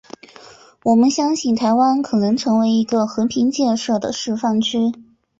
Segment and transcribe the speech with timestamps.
[0.83, 4.91] 我们相信台湾可能成为一个和平建设的示范区。